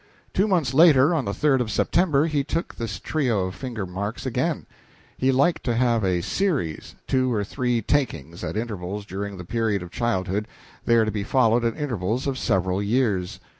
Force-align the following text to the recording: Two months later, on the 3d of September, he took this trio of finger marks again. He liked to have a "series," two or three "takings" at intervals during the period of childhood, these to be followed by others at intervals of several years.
Two 0.33 0.47
months 0.47 0.73
later, 0.73 1.13
on 1.13 1.25
the 1.25 1.31
3d 1.31 1.59
of 1.59 1.69
September, 1.69 2.25
he 2.25 2.43
took 2.43 2.73
this 2.73 2.97
trio 2.99 3.45
of 3.45 3.53
finger 3.53 3.85
marks 3.85 4.25
again. 4.25 4.65
He 5.15 5.31
liked 5.31 5.63
to 5.65 5.75
have 5.75 6.03
a 6.03 6.21
"series," 6.23 6.95
two 7.05 7.31
or 7.31 7.43
three 7.43 7.83
"takings" 7.83 8.43
at 8.43 8.57
intervals 8.57 9.05
during 9.05 9.37
the 9.37 9.45
period 9.45 9.83
of 9.83 9.91
childhood, 9.91 10.47
these 10.87 11.05
to 11.05 11.11
be 11.11 11.23
followed 11.23 11.61
by 11.61 11.67
others 11.67 11.77
at 11.79 11.83
intervals 11.83 12.25
of 12.25 12.39
several 12.39 12.81
years. 12.81 13.39